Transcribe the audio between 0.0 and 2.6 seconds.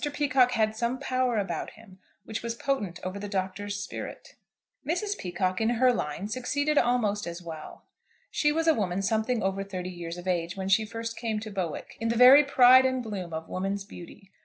Peacocke had some power about him which was